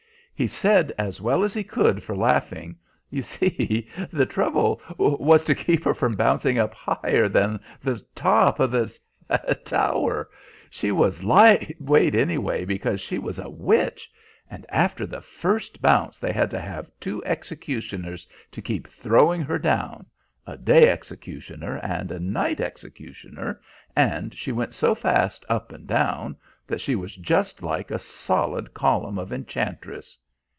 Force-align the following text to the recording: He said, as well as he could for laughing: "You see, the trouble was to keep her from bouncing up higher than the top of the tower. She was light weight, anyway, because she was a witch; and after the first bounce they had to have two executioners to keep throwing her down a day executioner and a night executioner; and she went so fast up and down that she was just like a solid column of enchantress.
He 0.33 0.47
said, 0.47 0.91
as 0.97 1.21
well 1.21 1.43
as 1.43 1.53
he 1.53 1.63
could 1.63 2.01
for 2.01 2.15
laughing: 2.15 2.75
"You 3.11 3.21
see, 3.21 3.87
the 4.11 4.25
trouble 4.25 4.81
was 4.97 5.43
to 5.43 5.53
keep 5.53 5.83
her 5.83 5.93
from 5.93 6.15
bouncing 6.15 6.57
up 6.57 6.73
higher 6.73 7.29
than 7.29 7.59
the 7.83 8.03
top 8.15 8.59
of 8.59 8.71
the 8.71 8.97
tower. 9.63 10.29
She 10.71 10.91
was 10.91 11.23
light 11.23 11.79
weight, 11.79 12.15
anyway, 12.15 12.65
because 12.65 12.99
she 12.99 13.19
was 13.19 13.37
a 13.37 13.51
witch; 13.51 14.09
and 14.49 14.65
after 14.69 15.05
the 15.05 15.21
first 15.21 15.79
bounce 15.79 16.17
they 16.17 16.31
had 16.33 16.49
to 16.49 16.59
have 16.59 16.89
two 16.99 17.23
executioners 17.23 18.27
to 18.51 18.63
keep 18.63 18.87
throwing 18.89 19.43
her 19.43 19.59
down 19.59 20.07
a 20.47 20.57
day 20.57 20.89
executioner 20.89 21.77
and 21.83 22.11
a 22.11 22.19
night 22.19 22.59
executioner; 22.59 23.61
and 23.95 24.35
she 24.35 24.51
went 24.51 24.73
so 24.73 24.95
fast 24.95 25.45
up 25.49 25.71
and 25.71 25.85
down 25.85 26.35
that 26.65 26.81
she 26.81 26.95
was 26.95 27.15
just 27.15 27.61
like 27.61 27.91
a 27.91 27.99
solid 27.99 28.73
column 28.73 29.19
of 29.19 29.31
enchantress. 29.31 30.17